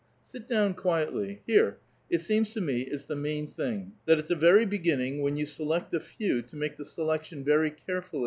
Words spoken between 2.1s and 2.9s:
seems to me,